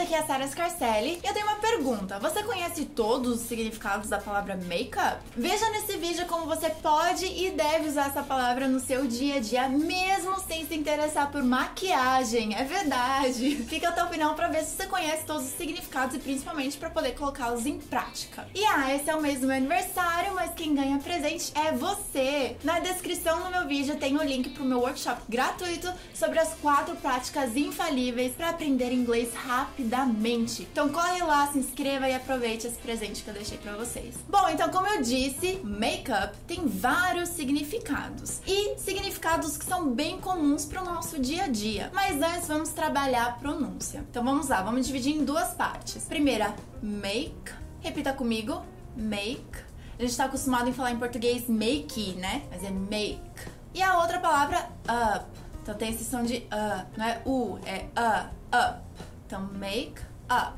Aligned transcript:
aqui 0.00 0.14
é 0.14 0.18
a 0.18 0.26
Sara 0.26 0.46
Scarcelli 0.46 1.20
e 1.22 1.26
eu 1.26 1.34
tenho 1.34 1.46
uma 1.46 1.56
pergunta. 1.56 2.18
Você 2.20 2.42
conhece 2.42 2.84
todos 2.84 3.40
os 3.40 3.48
significados 3.48 4.08
da 4.08 4.18
palavra 4.18 4.56
makeup? 4.56 5.20
Veja 5.36 5.68
nesse 5.70 5.96
vídeo 5.96 6.24
como 6.26 6.46
você 6.46 6.70
pode 6.70 7.26
e 7.26 7.50
deve 7.50 7.88
usar 7.88 8.06
essa 8.06 8.22
palavra 8.22 8.68
no 8.68 8.78
seu 8.78 9.06
dia 9.06 9.36
a 9.36 9.40
dia, 9.40 9.68
mesmo 9.68 10.38
sem 10.40 10.66
se 10.66 10.74
interessar 10.74 11.32
por 11.32 11.42
maquiagem. 11.42 12.54
É 12.54 12.64
verdade. 12.64 13.56
Fica 13.68 13.88
até 13.88 14.04
o 14.04 14.08
final 14.08 14.34
para 14.34 14.48
ver 14.48 14.64
se 14.64 14.76
você 14.76 14.86
conhece 14.86 15.24
todos 15.24 15.46
os 15.46 15.52
significados 15.52 16.14
e 16.14 16.18
principalmente 16.18 16.76
para 16.76 16.90
poder 16.90 17.12
colocá-los 17.12 17.66
em 17.66 17.78
prática. 17.78 18.46
E 18.54 18.64
ah, 18.64 18.94
esse 18.94 19.10
é 19.10 19.16
o 19.16 19.20
mês 19.20 19.40
do 19.40 19.46
meu 19.48 19.56
aniversário, 19.56 20.34
mas 20.34 20.54
quem 20.54 20.74
ganha 20.74 20.98
presente 20.98 21.52
é 21.56 21.72
você. 21.72 22.56
Na 22.62 22.78
descrição 22.78 23.42
do 23.42 23.50
meu 23.50 23.66
vídeo 23.66 23.96
tem 23.96 24.16
o 24.16 24.22
link 24.22 24.50
pro 24.50 24.64
meu 24.64 24.78
workshop 24.78 25.22
gratuito 25.28 25.92
sobre 26.14 26.38
as 26.38 26.54
quatro 26.54 26.94
práticas 26.96 27.56
infalíveis 27.56 28.32
para 28.34 28.50
aprender 28.50 28.92
inglês 28.92 29.34
rapidamente. 29.88 30.68
Então 30.70 30.88
corre 30.90 31.22
lá, 31.22 31.46
se 31.48 31.58
inscreva 31.58 32.08
e 32.08 32.14
aproveite 32.14 32.66
esse 32.66 32.76
presente 32.78 33.22
que 33.22 33.30
eu 33.30 33.34
deixei 33.34 33.58
para 33.58 33.72
vocês. 33.72 34.14
Bom, 34.28 34.48
então 34.48 34.68
como 34.68 34.86
eu 34.86 35.02
disse, 35.02 35.60
makeup 35.64 36.36
tem 36.46 36.66
vários 36.66 37.30
significados 37.30 38.40
e 38.46 38.78
significados 38.78 39.56
que 39.56 39.64
são 39.64 39.90
bem 39.90 40.20
comuns 40.20 40.64
para 40.64 40.82
o 40.82 40.84
nosso 40.84 41.18
dia 41.18 41.44
a 41.44 41.48
dia. 41.48 41.90
Mas 41.92 42.20
antes 42.20 42.46
vamos 42.46 42.70
trabalhar 42.70 43.26
a 43.26 43.32
pronúncia. 43.32 44.04
Então 44.10 44.22
vamos 44.22 44.48
lá, 44.48 44.62
vamos 44.62 44.86
dividir 44.86 45.16
em 45.16 45.24
duas 45.24 45.54
partes. 45.54 46.04
Primeira, 46.04 46.54
make. 46.82 47.52
Repita 47.80 48.12
comigo, 48.12 48.62
make. 48.96 49.66
A 49.98 50.02
gente 50.02 50.10
está 50.10 50.26
acostumado 50.26 50.68
em 50.68 50.72
falar 50.72 50.92
em 50.92 50.98
português 50.98 51.48
make, 51.48 52.12
né? 52.14 52.42
Mas 52.50 52.62
é 52.62 52.70
make. 52.70 53.20
E 53.74 53.82
a 53.82 53.98
outra 54.00 54.18
palavra, 54.18 54.68
up. 54.84 55.26
Então 55.62 55.74
tem 55.74 55.90
esse 55.90 56.04
som 56.04 56.22
de 56.22 56.36
uh, 56.36 56.86
não 56.96 57.04
é 57.04 57.20
u, 57.26 57.58
é 57.66 57.84
uh, 57.98 58.28
up. 58.56 58.88
Então 59.28 59.46
make 59.58 60.00
up. 60.30 60.56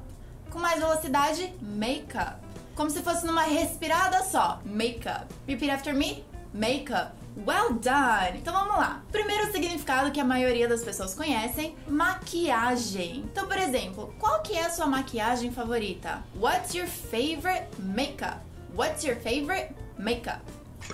Com 0.48 0.60
mais 0.60 0.78
velocidade, 0.78 1.52
make 1.60 2.16
up. 2.16 2.36
Como 2.76 2.88
se 2.88 3.02
fosse 3.02 3.26
numa 3.26 3.42
respirada 3.42 4.22
só, 4.22 4.60
make 4.64 5.08
up. 5.08 5.26
Repeat 5.48 5.72
after 5.72 5.92
me, 5.92 6.24
make 6.54 6.92
up. 6.92 7.10
Well 7.44 7.72
done! 7.74 8.38
Então 8.38 8.52
vamos 8.52 8.76
lá. 8.76 9.02
Primeiro 9.10 9.50
significado 9.50 10.12
que 10.12 10.20
a 10.20 10.24
maioria 10.24 10.68
das 10.68 10.84
pessoas 10.84 11.14
conhecem, 11.14 11.74
maquiagem. 11.88 13.24
Então, 13.32 13.48
por 13.48 13.58
exemplo, 13.58 14.14
qual 14.20 14.40
que 14.40 14.56
é 14.56 14.66
a 14.66 14.70
sua 14.70 14.86
maquiagem 14.86 15.50
favorita? 15.50 16.22
What's 16.36 16.72
your 16.72 16.86
favorite 16.86 17.66
makeup? 17.76 18.38
What's 18.76 19.02
your 19.02 19.16
favorite 19.16 19.74
makeup? 19.98 20.42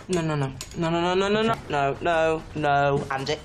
No, 0.08 0.22
no, 0.22 0.34
no. 0.34 0.50
No, 0.78 0.91
no, 0.91 1.00
no, 1.02 1.14
no, 1.14 1.28
no, 1.28 1.42
no. 1.42 1.54
No, 1.69 1.97
no, 2.00 2.42
no. 2.54 3.06
And 3.10 3.36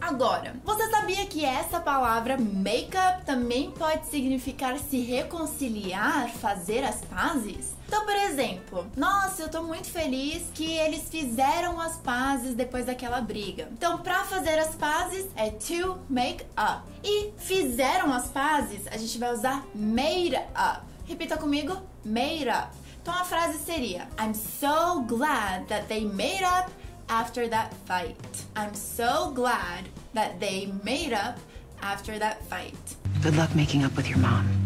Agora, 0.00 0.54
você 0.64 0.88
sabia 0.90 1.26
que 1.26 1.44
essa 1.44 1.80
palavra 1.80 2.36
makeup 2.36 3.24
também 3.24 3.70
pode 3.70 4.06
significar 4.06 4.78
se 4.78 5.00
reconciliar, 5.00 6.28
fazer 6.30 6.84
as 6.84 7.02
pazes? 7.02 7.74
Então, 7.86 8.04
por 8.04 8.14
exemplo, 8.14 8.86
nossa, 8.96 9.42
eu 9.42 9.48
tô 9.48 9.62
muito 9.62 9.88
feliz 9.88 10.48
que 10.54 10.72
eles 10.76 11.08
fizeram 11.08 11.80
as 11.80 11.96
pazes 11.98 12.54
depois 12.54 12.86
daquela 12.86 13.20
briga. 13.20 13.68
Então, 13.72 13.98
pra 13.98 14.24
fazer 14.24 14.58
as 14.58 14.74
pazes 14.74 15.26
é 15.36 15.50
to 15.50 15.98
make 16.08 16.44
up. 16.56 16.82
E 17.02 17.32
fizeram 17.36 18.12
as 18.12 18.28
pazes, 18.28 18.86
a 18.88 18.96
gente 18.96 19.18
vai 19.18 19.32
usar 19.32 19.64
made 19.74 20.36
up. 20.36 20.82
Repita 21.06 21.36
comigo, 21.36 21.76
made 22.04 22.48
up. 22.48 22.84
Então 23.04 23.12
a 23.12 23.24
frase 23.24 23.58
seria: 23.58 24.08
I'm 24.18 24.32
so 24.32 25.02
glad 25.02 25.66
that 25.68 25.86
they 25.88 26.06
made 26.06 26.42
up 26.42 26.72
after 27.08 27.48
that 27.48 27.74
fight. 27.86 28.16
I'm 28.56 28.74
so 28.74 29.30
glad 29.34 29.88
that 30.14 30.40
they 30.40 30.72
made 30.82 31.12
up 31.12 31.38
after 31.82 32.18
that 32.18 32.44
fight. 32.46 32.96
Good 33.22 33.36
luck 33.36 33.54
making 33.54 33.84
up 33.84 33.96
with 33.96 34.08
your 34.08 34.18
mom. 34.18 34.64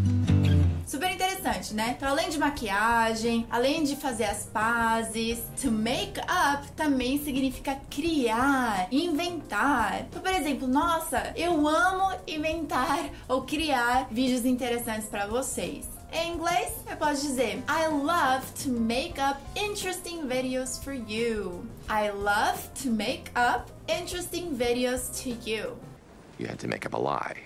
Super 0.89 1.11
interessante, 1.11 1.75
né? 1.75 1.93
Então, 1.95 2.09
além 2.09 2.29
de 2.29 2.39
maquiagem, 2.39 3.45
além 3.51 3.83
de 3.83 3.95
fazer 3.95 4.23
as 4.23 4.45
pazes, 4.45 5.37
to 5.61 5.69
make 5.71 6.19
up 6.21 6.67
também 6.75 7.23
significa 7.23 7.79
criar, 7.91 8.87
inventar. 8.91 10.07
Então, 10.09 10.19
por 10.19 10.33
exemplo, 10.33 10.67
nossa, 10.67 11.31
eu 11.35 11.67
amo 11.67 12.17
inventar 12.25 13.07
ou 13.29 13.43
criar 13.43 14.07
vídeos 14.09 14.45
interessantes 14.45 15.07
para 15.07 15.27
vocês. 15.27 15.98
Em 16.11 16.33
inglês, 16.33 16.73
eu 16.89 16.97
posso 16.97 17.21
dizer 17.21 17.63
I 17.67 17.87
love 17.87 18.45
to 18.63 18.69
make 18.71 19.19
up 19.21 19.39
interesting 19.55 20.27
videos 20.27 20.83
for 20.83 20.93
you. 20.93 21.65
I 21.87 22.09
love 22.09 22.57
to 22.81 22.89
make 22.89 23.31
up 23.35 23.71
interesting 23.87 24.55
videos 24.55 25.11
to 25.23 25.29
you. 25.47 25.77
You 26.39 26.47
had 26.47 26.57
to 26.59 26.67
make 26.67 26.85
up 26.87 26.95
a 26.95 26.97
lie. 26.97 27.37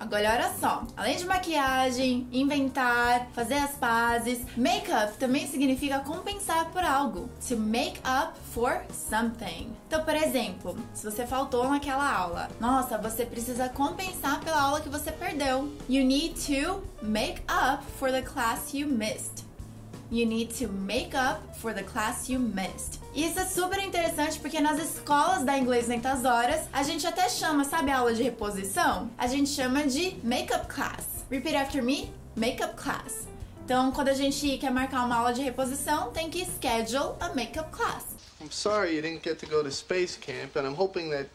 Agora 0.00 0.32
olha 0.32 0.50
só, 0.58 0.82
além 0.96 1.18
de 1.18 1.26
maquiagem, 1.26 2.26
inventar, 2.32 3.28
fazer 3.34 3.56
as 3.56 3.72
pazes, 3.72 4.40
make-up 4.56 5.18
também 5.18 5.46
significa 5.46 6.00
compensar 6.00 6.70
por 6.70 6.82
algo. 6.82 7.28
To 7.48 7.56
make 7.58 7.98
up 7.98 8.32
for 8.54 8.80
something. 8.90 9.70
Então, 9.86 10.02
por 10.02 10.14
exemplo, 10.14 10.74
se 10.94 11.04
você 11.04 11.26
faltou 11.26 11.68
naquela 11.68 12.10
aula, 12.10 12.48
nossa, 12.58 12.96
você 12.96 13.26
precisa 13.26 13.68
compensar 13.68 14.40
pela 14.40 14.62
aula 14.62 14.80
que 14.80 14.88
você 14.88 15.12
perdeu. 15.12 15.70
You 15.86 16.02
need 16.02 16.34
to 16.46 16.82
make 17.02 17.42
up 17.42 17.84
for 17.98 18.10
the 18.10 18.22
class 18.22 18.72
you 18.72 18.88
missed. 18.88 19.49
You 20.12 20.26
need 20.26 20.52
to 20.58 20.66
make 20.66 21.14
up 21.14 21.54
for 21.60 21.72
the 21.72 21.84
class 21.84 22.28
you 22.28 22.40
missed. 22.40 22.98
Isso 23.14 23.38
é 23.38 23.44
super 23.44 23.78
interessante 23.78 24.40
porque 24.40 24.60
nas 24.60 24.76
escolas 24.80 25.44
da 25.44 25.56
Inglês 25.56 25.86
Lentas 25.86 26.24
Horas, 26.24 26.62
a 26.72 26.82
gente 26.82 27.06
até 27.06 27.28
chama, 27.28 27.64
sabe 27.64 27.92
a 27.92 27.98
aula 27.98 28.12
de 28.12 28.20
reposição? 28.24 29.08
A 29.16 29.28
gente 29.28 29.50
chama 29.50 29.86
de 29.86 30.16
makeup 30.24 30.66
class. 30.66 31.24
Repeat 31.30 31.54
after 31.54 31.80
me, 31.80 32.12
makeup 32.34 32.74
class. 32.74 33.28
Então, 33.64 33.92
quando 33.92 34.08
a 34.08 34.14
gente 34.14 34.58
quer 34.58 34.72
marcar 34.72 35.04
uma 35.04 35.16
aula 35.16 35.32
de 35.32 35.42
reposição, 35.42 36.10
tem 36.10 36.28
que 36.28 36.44
schedule 36.44 37.14
a 37.20 37.28
makeup 37.28 37.70
class. 37.70 38.04
I'm 38.40 38.50
sorry 38.50 38.96
you 38.96 39.02
didn't 39.02 39.22
get 39.22 39.38
to 39.38 39.46
go 39.46 39.62
to 39.62 39.70
space 39.70 40.16
camp, 40.16 40.56
and 40.56 40.66
I'm 40.66 40.74
hoping 40.74 41.10
that 41.10 41.28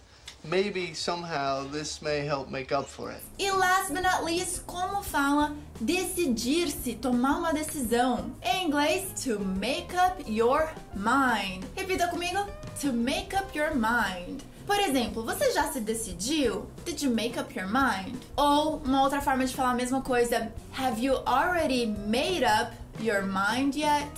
maybe 0.48 0.94
somehow 0.94 1.66
this 1.72 2.02
may 2.02 2.26
help 2.26 2.50
make 2.50 2.72
up 2.72 2.88
for 2.88 3.12
it. 3.12 3.22
E 3.40 3.52
last 3.52 3.94
but 3.94 4.04
not 4.04 4.24
least, 4.24 4.66
como 4.66 5.02
fala 5.02 5.56
decidir-se, 5.80 6.96
tomar 6.96 7.38
uma 7.38 7.54
decisão. 7.54 8.32
Em 8.42 8.68
inglês, 8.68 9.12
to 9.24 9.40
make 9.40 9.96
up 9.96 10.24
your 10.28 10.70
mind. 10.96 11.66
Repita 11.76 12.08
comigo: 12.08 12.46
to 12.82 12.94
make 12.94 13.36
up 13.36 13.56
your 13.58 13.74
mind. 13.76 14.44
Por 14.66 14.80
exemplo, 14.80 15.24
você 15.24 15.52
já 15.54 15.72
se 15.72 15.80
decidiu? 15.80 16.66
Did 16.86 17.02
you 17.02 17.12
make 17.12 17.40
up 17.40 17.54
your 17.58 17.68
mind? 17.68 18.16
Ou 18.36 18.78
uma 18.84 19.04
outra 19.04 19.22
forma 19.22 19.46
de 19.46 19.54
falar 19.54 19.72
a 19.72 19.76
mesma 19.76 20.02
coisa: 20.02 20.52
Have 20.78 21.00
you 21.00 21.18
already 21.28 21.86
made 21.86 22.44
up 22.44 22.72
your 23.00 23.24
mind 23.24 23.76
yet? 23.76 24.10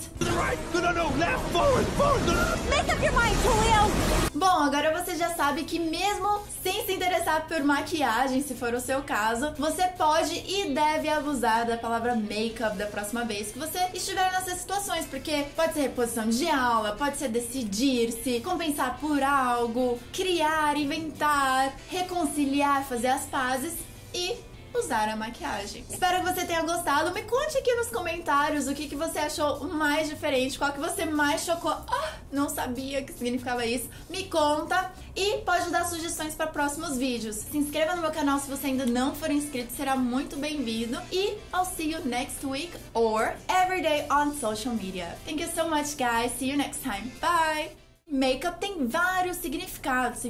Make 2.69 2.89
up 2.89 3.01
your 3.01 3.13
mind, 3.13 3.35
Julio! 3.43 4.27
Bom, 4.33 4.63
agora 4.63 4.91
você 5.01 5.15
já 5.15 5.33
sabe 5.33 5.63
que 5.63 5.79
mesmo 5.79 6.41
sem 6.61 6.85
se 6.85 6.93
interessar 6.93 7.47
por 7.47 7.63
maquiagem, 7.63 8.41
se 8.43 8.53
for 8.53 8.73
o 8.73 8.79
seu 8.79 9.01
caso, 9.01 9.51
você 9.57 9.87
pode 9.87 10.33
e 10.35 10.73
deve 10.73 11.09
abusar 11.09 11.65
da 11.65 11.77
palavra 11.77 12.15
makeup 12.15 12.77
da 12.77 12.85
próxima 12.85 13.25
vez 13.25 13.51
que 13.51 13.59
você 13.59 13.79
estiver 13.93 14.31
nessas 14.31 14.59
situações, 14.59 15.05
porque 15.05 15.45
pode 15.55 15.73
ser 15.73 15.81
reposição 15.81 16.29
de 16.29 16.47
aula, 16.47 16.95
pode 16.95 17.17
ser 17.17 17.29
decidir-se, 17.29 18.41
compensar 18.41 18.99
por 18.99 19.23
algo, 19.23 19.97
criar, 20.13 20.77
inventar, 20.77 21.73
reconciliar, 21.89 22.83
fazer 22.85 23.07
as 23.07 23.23
pazes 23.25 23.73
e 24.13 24.35
usar 24.79 25.09
a 25.09 25.15
maquiagem. 25.15 25.83
Espero 25.89 26.23
que 26.23 26.33
você 26.33 26.45
tenha 26.45 26.61
gostado. 26.61 27.13
Me 27.13 27.23
conte 27.23 27.57
aqui 27.57 27.73
nos 27.75 27.87
comentários 27.87 28.67
o 28.67 28.73
que, 28.73 28.87
que 28.87 28.95
você 28.95 29.19
achou 29.19 29.63
mais 29.67 30.07
diferente, 30.07 30.57
qual 30.57 30.71
que 30.71 30.79
você 30.79 31.05
mais 31.05 31.43
chocou. 31.43 31.71
Ah, 31.71 32.13
não 32.31 32.49
sabia 32.49 33.03
que 33.03 33.13
significava 33.13 33.65
isso. 33.65 33.89
Me 34.09 34.25
conta 34.25 34.91
e 35.15 35.37
pode 35.39 35.69
dar 35.69 35.85
sugestões 35.85 36.35
para 36.35 36.47
próximos 36.47 36.97
vídeos. 36.97 37.35
Se 37.37 37.57
inscreva 37.57 37.95
no 37.95 38.01
meu 38.01 38.11
canal 38.11 38.39
se 38.39 38.49
você 38.49 38.67
ainda 38.67 38.85
não 38.85 39.15
for 39.15 39.31
inscrito, 39.31 39.73
será 39.73 39.95
muito 39.95 40.37
bem-vindo. 40.37 40.99
E 41.11 41.37
I'll 41.53 41.65
see 41.65 41.91
you 41.91 42.05
next 42.05 42.45
week 42.45 42.71
or 42.93 43.33
every 43.47 43.81
day 43.81 44.05
on 44.11 44.33
social 44.33 44.75
media. 44.75 45.17
Thank 45.25 45.41
you 45.41 45.49
so 45.53 45.69
much, 45.69 45.97
guys. 45.97 46.31
See 46.37 46.49
you 46.51 46.57
next 46.57 46.83
time. 46.83 47.11
Bye! 47.19 47.71
Makeup 48.09 48.59
tem 48.59 48.87
vários 48.87 49.37
significados. 49.37 50.21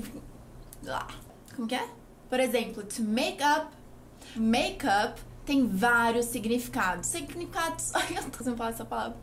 Como 1.56 1.68
que 1.68 1.75
é? 1.75 1.88
Por 2.30 2.39
exemplo, 2.39 2.83
to 2.83 3.01
make 3.04 3.42
up 3.44 3.68
Makeup 4.36 5.19
tem 5.46 5.66
vários 5.66 6.25
significados. 6.25 7.08
Significados. 7.08 7.94
Ai, 7.96 8.18
eu 8.18 8.30
tô 8.30 8.44
sem 8.44 8.56
falar 8.56 8.69
essa 8.72 8.86
palavra. 8.86 9.18